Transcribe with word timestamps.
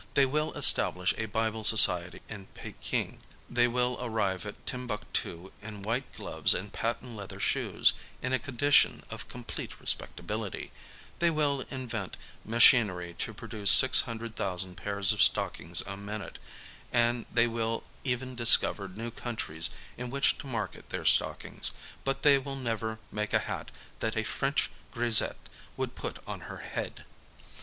They 0.15 0.25
will 0.25 0.51
establish 0.53 1.13
a 1.15 1.27
Bible 1.27 1.63
Society 1.63 2.23
in 2.27 2.47
Pekin; 2.55 3.19
they 3.47 3.67
will 3.67 3.99
arrive 4.01 4.47
at 4.47 4.65
Timbuctoo 4.65 5.51
in 5.61 5.83
white 5.83 6.11
gloves 6.15 6.55
and 6.55 6.73
patent 6.73 7.15
leather 7.15 7.39
shoes, 7.39 7.93
in 8.19 8.33
a 8.33 8.39
condition 8.39 9.03
of 9.11 9.27
complete 9.27 9.79
respectability; 9.79 10.71
they 11.19 11.29
will 11.29 11.61
invent 11.69 12.17
machinery 12.43 13.13
to 13.19 13.31
pro 13.31 13.47
duce 13.47 13.69
six 13.69 14.01
hundred 14.01 14.35
thousand 14.35 14.73
pairs 14.75 15.11
of 15.13 15.21
stockings 15.21 15.81
a 15.81 15.95
minute, 15.95 16.39
and 16.91 17.27
they 17.31 17.45
will 17.45 17.83
even 18.03 18.33
discover 18.33 18.87
new 18.87 19.11
countries 19.11 19.69
in 19.99 20.09
which 20.09 20.35
to 20.39 20.47
market 20.47 20.89
their 20.89 21.05
stockings; 21.05 21.73
but 22.03 22.23
they 22.23 22.39
will 22.39 22.55
never 22.55 22.97
make 23.11 23.33
a 23.33 23.37
hat 23.45 23.69
that 23.99 24.17
a 24.17 24.23
French 24.23 24.71
grisette 24.91 25.47
would 25.77 25.93
put 25.93 26.17
on 26.25 26.39
her 26.49 26.57
head. 26.57 27.05